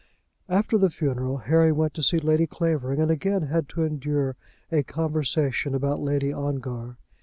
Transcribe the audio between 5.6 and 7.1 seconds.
about Lady Ongar.